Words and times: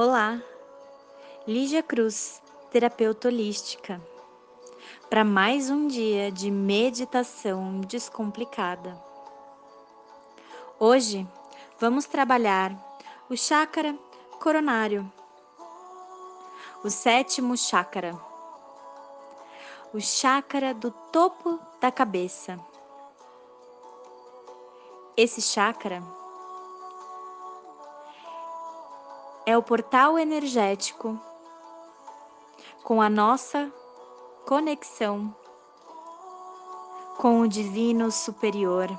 Olá, 0.00 0.40
Lígia 1.44 1.82
Cruz, 1.82 2.40
terapeuta 2.70 3.26
holística, 3.26 4.00
para 5.10 5.24
mais 5.24 5.70
um 5.70 5.88
dia 5.88 6.30
de 6.30 6.52
meditação 6.52 7.80
descomplicada. 7.80 8.96
Hoje 10.78 11.26
vamos 11.80 12.04
trabalhar 12.04 12.72
o 13.28 13.36
chakra 13.36 13.92
coronário, 14.38 15.12
o 16.84 16.90
sétimo 16.90 17.56
chakra, 17.56 18.16
o 19.92 20.00
chakra 20.00 20.72
do 20.72 20.92
topo 20.92 21.58
da 21.80 21.90
cabeça. 21.90 22.56
Esse 25.16 25.42
chakra 25.42 26.00
é 29.48 29.56
o 29.56 29.62
portal 29.62 30.18
energético 30.18 31.18
com 32.84 33.00
a 33.00 33.08
nossa 33.08 33.72
conexão 34.46 35.34
com 37.16 37.40
o 37.40 37.48
Divino 37.48 38.12
Superior. 38.12 38.90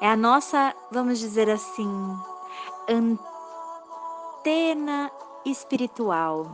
É 0.00 0.08
a 0.08 0.16
nossa, 0.16 0.72
vamos 0.92 1.18
dizer 1.18 1.50
assim, 1.50 2.16
antena 2.88 3.20
espiritual. 5.44 6.46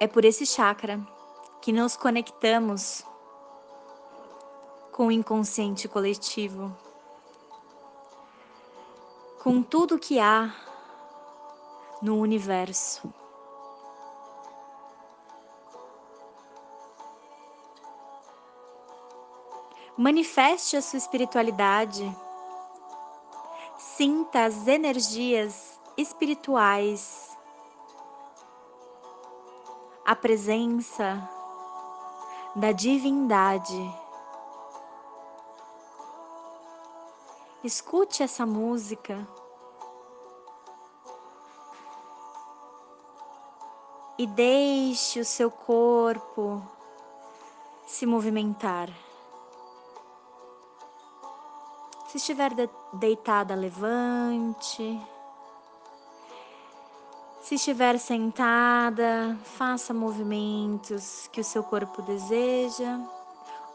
É 0.00 0.06
por 0.06 0.24
esse 0.24 0.46
chakra 0.46 1.06
que 1.60 1.70
nos 1.70 1.98
conectamos 1.98 3.04
com 4.94 5.08
o 5.08 5.10
inconsciente 5.10 5.88
coletivo, 5.88 6.72
com 9.42 9.60
tudo 9.60 9.98
que 9.98 10.20
há 10.20 10.54
no 12.00 12.20
universo. 12.20 13.12
Manifeste 19.96 20.76
a 20.76 20.82
sua 20.82 20.98
espiritualidade, 20.98 22.16
sinta 23.76 24.44
as 24.44 24.68
energias 24.68 25.76
espirituais, 25.96 27.36
a 30.06 30.14
presença 30.14 31.28
da 32.54 32.70
divindade 32.70 34.03
Escute 37.64 38.22
essa 38.22 38.44
música. 38.44 39.26
E 44.18 44.26
deixe 44.26 45.18
o 45.18 45.24
seu 45.24 45.50
corpo 45.50 46.62
se 47.86 48.04
movimentar. 48.04 48.90
Se 52.08 52.18
estiver 52.18 52.50
deitada, 52.92 53.54
levante. 53.54 55.00
Se 57.40 57.54
estiver 57.54 57.98
sentada, 57.98 59.38
faça 59.42 59.94
movimentos 59.94 61.28
que 61.32 61.40
o 61.40 61.44
seu 61.44 61.64
corpo 61.64 62.02
deseja 62.02 63.00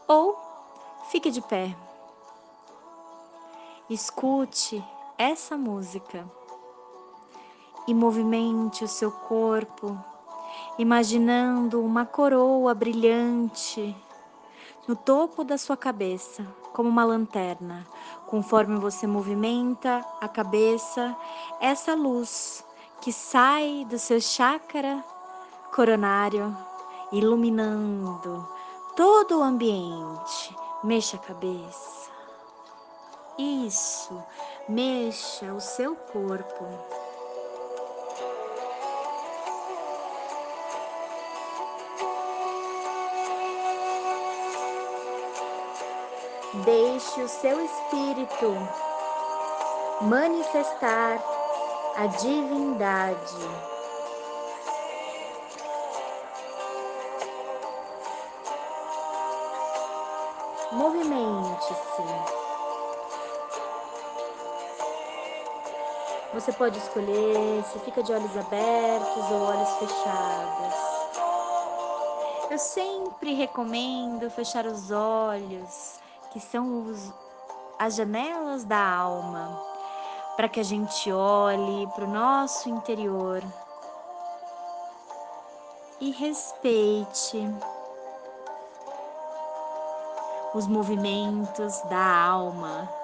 ou 0.06 0.38
fique 1.10 1.28
de 1.32 1.42
pé. 1.42 1.89
Escute 3.90 4.84
essa 5.18 5.58
música 5.58 6.24
e 7.88 7.92
movimente 7.92 8.84
o 8.84 8.88
seu 8.88 9.10
corpo, 9.10 9.98
imaginando 10.78 11.82
uma 11.82 12.06
coroa 12.06 12.72
brilhante 12.72 13.96
no 14.86 14.94
topo 14.94 15.42
da 15.42 15.58
sua 15.58 15.76
cabeça, 15.76 16.46
como 16.72 16.88
uma 16.88 17.04
lanterna. 17.04 17.84
Conforme 18.28 18.78
você 18.78 19.08
movimenta 19.08 20.06
a 20.20 20.28
cabeça, 20.28 21.16
essa 21.60 21.92
luz 21.92 22.64
que 23.00 23.12
sai 23.12 23.84
do 23.90 23.98
seu 23.98 24.20
chakra 24.20 25.04
coronário, 25.74 26.56
iluminando 27.10 28.48
todo 28.94 29.40
o 29.40 29.42
ambiente. 29.42 30.56
Mexa 30.84 31.16
a 31.16 31.20
cabeça. 31.20 31.99
Isso, 33.40 34.22
mexa 34.68 35.46
o 35.54 35.60
seu 35.62 35.96
corpo. 35.96 36.66
Deixe 46.66 47.22
o 47.22 47.28
seu 47.30 47.64
espírito 47.64 48.54
manifestar 50.02 51.18
a 51.96 52.06
divindade. 52.08 53.48
Movimente-se. 60.72 62.49
Você 66.32 66.52
pode 66.52 66.78
escolher 66.78 67.64
se 67.64 67.78
fica 67.80 68.04
de 68.04 68.12
olhos 68.12 68.36
abertos 68.36 69.30
ou 69.32 69.42
olhos 69.42 69.68
fechados. 69.78 70.74
Eu 72.48 72.58
sempre 72.58 73.34
recomendo 73.34 74.30
fechar 74.30 74.64
os 74.64 74.92
olhos, 74.92 75.98
que 76.32 76.38
são 76.38 76.86
os, 76.86 77.12
as 77.78 77.96
janelas 77.96 78.64
da 78.64 78.78
alma, 78.78 79.60
para 80.36 80.48
que 80.48 80.60
a 80.60 80.62
gente 80.62 81.12
olhe 81.12 81.88
para 81.96 82.04
o 82.04 82.12
nosso 82.12 82.68
interior 82.68 83.42
e 86.00 86.12
respeite 86.12 87.44
os 90.54 90.68
movimentos 90.68 91.80
da 91.82 92.24
alma. 92.24 92.99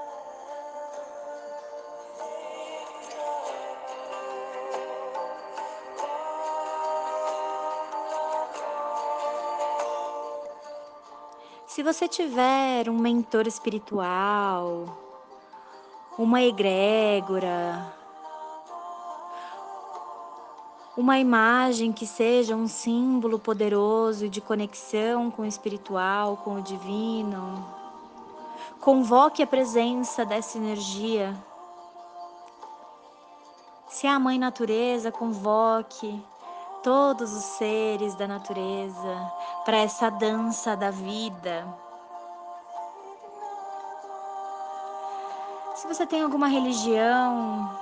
Se 11.76 11.82
você 11.82 12.08
tiver 12.08 12.88
um 12.88 12.96
mentor 12.96 13.46
espiritual, 13.46 14.96
uma 16.18 16.40
egrégora, 16.40 17.94
uma 20.96 21.18
imagem 21.18 21.92
que 21.92 22.06
seja 22.06 22.56
um 22.56 22.66
símbolo 22.66 23.38
poderoso 23.38 24.26
de 24.26 24.40
conexão 24.40 25.30
com 25.30 25.42
o 25.42 25.44
espiritual, 25.44 26.38
com 26.38 26.54
o 26.54 26.62
divino, 26.62 27.62
convoque 28.80 29.42
a 29.42 29.46
presença 29.46 30.24
dessa 30.24 30.56
energia. 30.56 31.36
Se 33.86 34.06
é 34.06 34.10
a 34.10 34.18
Mãe 34.18 34.38
Natureza, 34.38 35.12
convoque 35.12 36.24
todos 36.86 37.32
os 37.32 37.42
seres 37.42 38.14
da 38.14 38.28
natureza 38.28 39.32
para 39.64 39.78
essa 39.78 40.08
dança 40.08 40.76
da 40.76 40.88
vida. 40.88 41.66
Se 45.74 45.88
você 45.88 46.06
tem 46.06 46.22
alguma 46.22 46.46
religião, 46.46 47.76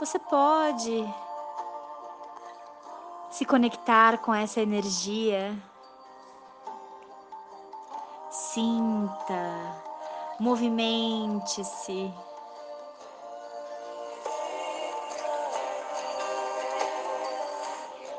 você 0.00 0.18
pode 0.18 1.06
se 3.30 3.44
conectar 3.44 4.16
com 4.16 4.32
essa 4.32 4.62
energia. 4.62 5.54
Sinta, 8.30 9.52
movimente-se. 10.40 12.10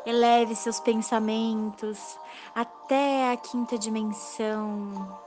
Eleve 0.09 0.55
seus 0.55 0.79
pensamentos 0.79 2.17
até 2.55 3.31
a 3.31 3.37
quinta 3.37 3.77
dimensão. 3.77 5.19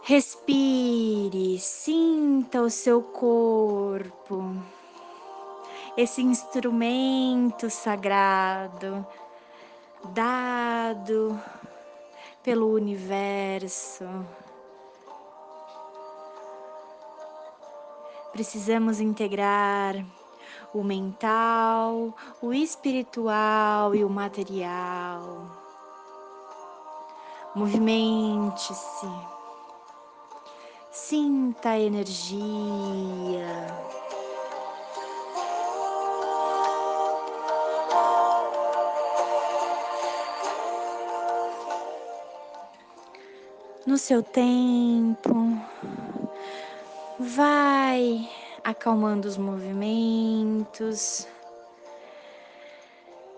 Respire, 0.00 1.58
sinta 1.58 2.62
o 2.62 2.70
seu 2.70 3.02
corpo. 3.02 4.56
esse 5.98 6.22
instrumento 6.22 7.68
sagrado 7.68 9.06
dado 10.14 11.38
pelo 12.42 12.72
universo. 12.72 14.04
Precisamos 18.32 19.00
integrar 19.00 20.04
o 20.72 20.82
mental, 20.82 22.14
o 22.42 22.52
espiritual 22.52 23.94
e 23.94 24.04
o 24.04 24.10
material. 24.10 25.50
Movimente-se, 27.54 29.08
sinta 30.92 31.70
a 31.70 31.80
energia. 31.80 32.36
No 43.86 43.96
seu 43.96 44.22
tempo, 44.22 45.32
vai 47.18 48.30
acalmando 48.62 49.26
os 49.26 49.36
movimentos, 49.36 51.26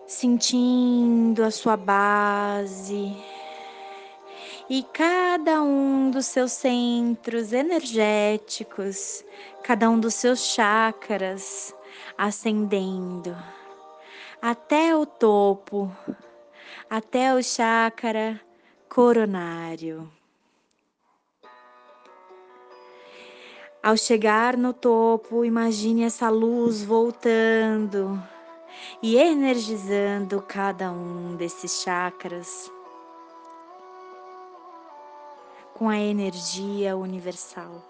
sentindo 0.07 1.43
a 1.43 1.51
sua 1.51 1.77
base 1.77 3.17
e 4.69 4.83
cada 4.93 5.63
um 5.63 6.11
dos 6.11 6.27
seus 6.27 6.53
centros 6.53 7.53
energéticos, 7.53 9.25
cada 9.63 9.89
um 9.89 9.99
dos 9.99 10.15
seus 10.15 10.41
chakras 10.41 11.75
ascendendo 12.19 13.35
até 14.43 14.95
o 14.95 15.07
topo, 15.07 15.91
até 16.89 17.35
o 17.35 17.43
chakra 17.43 18.41
coronário. 18.89 20.20
Ao 23.83 23.97
chegar 23.97 24.59
no 24.59 24.75
topo, 24.75 25.43
imagine 25.43 26.05
essa 26.05 26.29
luz 26.29 26.83
voltando 26.83 28.23
e 29.03 29.17
energizando 29.17 30.43
cada 30.43 30.93
um 30.93 31.35
desses 31.35 31.81
chakras 31.81 32.71
com 35.73 35.89
a 35.89 35.97
energia 35.97 36.95
universal. 36.95 37.83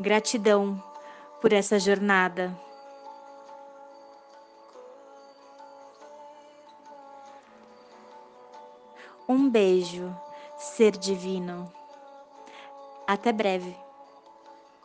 Gratidão 0.00 0.82
por 1.42 1.52
essa 1.52 1.78
jornada. 1.78 2.58
Um 9.28 9.50
beijo 9.50 10.25
ser 10.66 10.96
divino. 10.96 11.72
Até 13.06 13.32
breve. 13.32 13.85